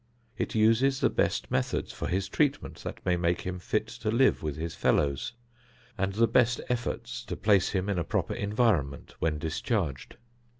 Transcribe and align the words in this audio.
It 0.35 0.55
uses 0.55 0.99
the 0.99 1.11
best 1.11 1.51
methods 1.51 1.93
for 1.93 2.07
his 2.07 2.27
treatment 2.27 2.77
that 2.77 3.05
may 3.05 3.15
make 3.17 3.41
him 3.41 3.59
fit 3.59 3.85
to 3.85 4.09
live 4.09 4.41
with 4.41 4.55
his 4.55 4.73
fellows, 4.73 5.33
and 5.95 6.13
the 6.13 6.25
best 6.27 6.59
efforts 6.69 7.23
to 7.25 7.35
place 7.35 7.69
him 7.69 7.87
in 7.87 7.99
a 7.99 8.03
proper 8.03 8.33
environment 8.33 9.13
when 9.19 9.37
discharged. 9.37 10.15